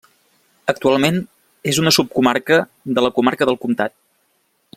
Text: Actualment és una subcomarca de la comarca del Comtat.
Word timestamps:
Actualment 0.71 1.19
és 1.73 1.81
una 1.83 1.93
subcomarca 1.99 2.59
de 2.97 3.05
la 3.09 3.13
comarca 3.19 3.49
del 3.51 3.61
Comtat. 3.67 3.99